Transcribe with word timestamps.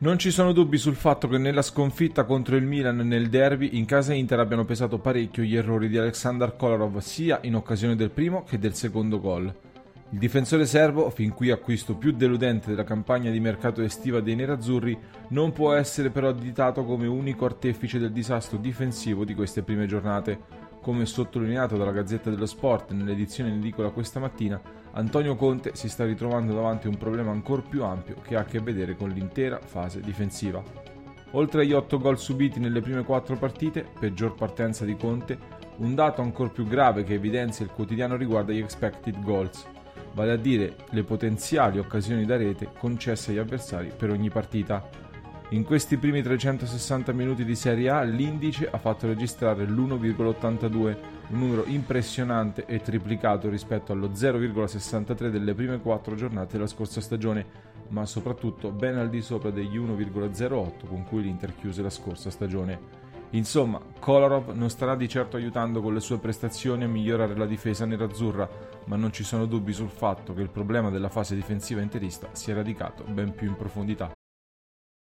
Non 0.00 0.16
ci 0.16 0.30
sono 0.30 0.52
dubbi 0.52 0.78
sul 0.78 0.94
fatto 0.94 1.26
che 1.26 1.38
nella 1.38 1.60
sconfitta 1.60 2.22
contro 2.22 2.54
il 2.54 2.62
Milan 2.62 2.98
nel 2.98 3.28
derby 3.28 3.70
in 3.72 3.84
casa 3.84 4.14
Inter 4.14 4.38
abbiano 4.38 4.64
pesato 4.64 5.00
parecchio 5.00 5.42
gli 5.42 5.56
errori 5.56 5.88
di 5.88 5.98
Alexander 5.98 6.54
Kolarov 6.54 6.98
sia 6.98 7.40
in 7.42 7.56
occasione 7.56 7.96
del 7.96 8.10
primo 8.10 8.44
che 8.44 8.60
del 8.60 8.74
secondo 8.74 9.18
gol. 9.18 9.52
Il 10.10 10.18
difensore 10.20 10.66
serbo, 10.66 11.10
fin 11.10 11.34
qui 11.34 11.50
acquisto 11.50 11.96
più 11.96 12.12
deludente 12.12 12.70
della 12.70 12.84
campagna 12.84 13.32
di 13.32 13.40
mercato 13.40 13.82
estiva 13.82 14.20
dei 14.20 14.36
nerazzurri, 14.36 14.96
non 15.30 15.50
può 15.50 15.72
essere 15.72 16.10
però 16.10 16.28
additato 16.28 16.84
come 16.84 17.08
unico 17.08 17.44
artefice 17.44 17.98
del 17.98 18.12
disastro 18.12 18.56
difensivo 18.56 19.24
di 19.24 19.34
queste 19.34 19.62
prime 19.64 19.86
giornate. 19.86 20.67
Come 20.80 21.06
sottolineato 21.06 21.76
dalla 21.76 21.92
Gazzetta 21.92 22.30
dello 22.30 22.46
Sport 22.46 22.92
nell'edizione 22.92 23.50
in 23.50 23.56
edicola 23.56 23.90
questa 23.90 24.20
mattina, 24.20 24.60
Antonio 24.92 25.36
Conte 25.36 25.72
si 25.74 25.88
sta 25.88 26.04
ritrovando 26.04 26.54
davanti 26.54 26.86
a 26.86 26.90
un 26.90 26.96
problema 26.96 27.30
ancora 27.30 27.62
più 27.62 27.84
ampio 27.84 28.16
che 28.22 28.36
ha 28.36 28.40
a 28.40 28.44
che 28.44 28.60
vedere 28.60 28.96
con 28.96 29.10
l'intera 29.10 29.58
fase 29.62 30.00
difensiva. 30.00 30.62
Oltre 31.32 31.62
agli 31.62 31.72
8 31.72 31.98
gol 31.98 32.18
subiti 32.18 32.58
nelle 32.58 32.80
prime 32.80 33.04
4 33.04 33.36
partite, 33.36 33.84
peggior 33.98 34.34
partenza 34.34 34.86
di 34.86 34.96
Conte, 34.96 35.38
un 35.78 35.94
dato 35.94 36.22
ancora 36.22 36.48
più 36.48 36.64
grave 36.64 37.04
che 37.04 37.14
evidenzia 37.14 37.66
il 37.66 37.70
quotidiano 37.70 38.16
riguarda 38.16 38.52
gli 38.52 38.58
expected 38.58 39.20
goals, 39.22 39.66
vale 40.14 40.32
a 40.32 40.36
dire 40.36 40.76
le 40.90 41.04
potenziali 41.04 41.78
occasioni 41.78 42.24
da 42.24 42.36
rete 42.36 42.70
concesse 42.78 43.32
agli 43.32 43.38
avversari 43.38 43.92
per 43.94 44.10
ogni 44.10 44.30
partita. 44.30 45.06
In 45.52 45.64
questi 45.64 45.96
primi 45.96 46.20
360 46.20 47.10
minuti 47.12 47.42
di 47.42 47.54
Serie 47.54 47.88
A 47.88 48.02
l'indice 48.02 48.68
ha 48.70 48.76
fatto 48.76 49.06
registrare 49.06 49.64
l'1,82, 49.64 50.70
un 50.76 51.38
numero 51.38 51.64
impressionante 51.64 52.66
e 52.66 52.82
triplicato 52.82 53.48
rispetto 53.48 53.92
allo 53.92 54.08
0,63 54.08 55.30
delle 55.30 55.54
prime 55.54 55.80
4 55.80 56.14
giornate 56.16 56.52
della 56.52 56.66
scorsa 56.66 57.00
stagione, 57.00 57.46
ma 57.88 58.04
soprattutto 58.04 58.70
ben 58.72 58.98
al 58.98 59.08
di 59.08 59.22
sopra 59.22 59.48
degli 59.48 59.78
1,08 59.78 60.86
con 60.86 61.06
cui 61.06 61.22
l'Inter 61.22 61.54
chiuse 61.54 61.80
la 61.80 61.88
scorsa 61.88 62.28
stagione. 62.28 63.06
Insomma, 63.30 63.80
Kolarov 63.98 64.50
non 64.50 64.68
starà 64.68 64.96
di 64.96 65.08
certo 65.08 65.38
aiutando 65.38 65.80
con 65.80 65.94
le 65.94 66.00
sue 66.00 66.18
prestazioni 66.18 66.84
a 66.84 66.88
migliorare 66.88 67.34
la 67.34 67.46
difesa 67.46 67.86
nerazzurra, 67.86 68.46
ma 68.84 68.96
non 68.96 69.14
ci 69.14 69.24
sono 69.24 69.46
dubbi 69.46 69.72
sul 69.72 69.88
fatto 69.88 70.34
che 70.34 70.42
il 70.42 70.50
problema 70.50 70.90
della 70.90 71.08
fase 71.08 71.34
difensiva 71.34 71.80
interista 71.80 72.28
sia 72.32 72.54
radicato 72.54 73.02
ben 73.04 73.32
più 73.34 73.48
in 73.48 73.56
profondità. 73.56 74.12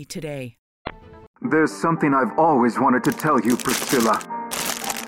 today. 0.00 0.56
There's 1.50 1.72
something 1.72 2.14
I've 2.14 2.38
always 2.38 2.78
wanted 2.78 3.04
to 3.04 3.12
tell 3.12 3.40
you, 3.40 3.56
Priscilla. 3.56 4.20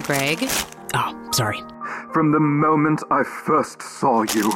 Greg? 0.03 0.49
Oh, 0.95 1.31
sorry. 1.33 1.61
From 2.13 2.33
the 2.33 2.41
moment 2.41 3.03
I 3.11 3.23
first 3.23 3.81
saw 3.81 4.23
you. 4.35 4.53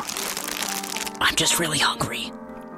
I'm 1.21 1.35
just 1.37 1.59
really 1.59 1.79
hungry. 1.79 2.33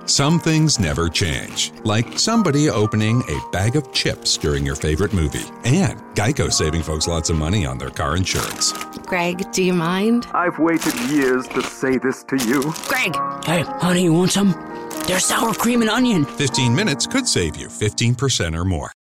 Some 0.06 0.40
things 0.40 0.80
never 0.80 1.08
change, 1.08 1.72
like 1.84 2.18
somebody 2.18 2.68
opening 2.68 3.22
a 3.28 3.50
bag 3.52 3.76
of 3.76 3.92
chips 3.92 4.36
during 4.36 4.66
your 4.66 4.74
favorite 4.74 5.12
movie, 5.12 5.44
and 5.64 6.00
Geico 6.14 6.52
saving 6.52 6.82
folks 6.82 7.06
lots 7.06 7.30
of 7.30 7.36
money 7.36 7.64
on 7.64 7.78
their 7.78 7.90
car 7.90 8.16
insurance. 8.16 8.72
Greg, 9.06 9.52
do 9.52 9.62
you 9.62 9.72
mind? 9.72 10.26
I've 10.32 10.58
waited 10.58 10.94
years 11.10 11.46
to 11.48 11.62
say 11.62 11.98
this 11.98 12.24
to 12.24 12.36
you. 12.36 12.62
Greg! 12.88 13.14
Hey, 13.44 13.62
honey, 13.78 14.02
you 14.04 14.12
want 14.12 14.32
some? 14.32 14.69
There's 15.10 15.24
sour 15.24 15.52
cream 15.54 15.80
and 15.80 15.90
onion. 15.90 16.24
15 16.24 16.72
minutes 16.72 17.04
could 17.04 17.26
save 17.26 17.56
you 17.56 17.66
15% 17.66 18.56
or 18.56 18.64
more. 18.64 18.92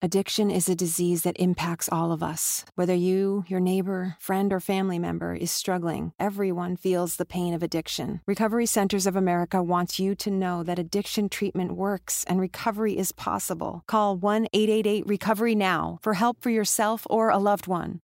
Addiction 0.00 0.50
is 0.50 0.66
a 0.66 0.74
disease 0.74 1.24
that 1.24 1.36
impacts 1.38 1.90
all 1.92 2.10
of 2.10 2.22
us. 2.22 2.64
Whether 2.74 2.94
you, 2.94 3.44
your 3.46 3.60
neighbor, 3.60 4.16
friend, 4.18 4.50
or 4.50 4.60
family 4.60 4.98
member 4.98 5.34
is 5.34 5.50
struggling, 5.50 6.12
everyone 6.18 6.76
feels 6.76 7.16
the 7.16 7.26
pain 7.26 7.52
of 7.52 7.62
addiction. 7.62 8.22
Recovery 8.26 8.64
Centers 8.64 9.06
of 9.06 9.14
America 9.14 9.62
wants 9.62 9.98
you 10.00 10.14
to 10.14 10.30
know 10.30 10.62
that 10.62 10.78
addiction 10.78 11.28
treatment 11.28 11.72
works 11.72 12.24
and 12.26 12.40
recovery 12.40 12.96
is 12.96 13.12
possible. 13.12 13.82
Call 13.86 14.16
1 14.16 14.46
888 14.54 15.06
Recovery 15.06 15.54
Now 15.54 15.98
for 16.02 16.14
help 16.14 16.40
for 16.40 16.48
yourself 16.48 17.06
or 17.10 17.28
a 17.28 17.36
loved 17.36 17.66
one. 17.66 18.00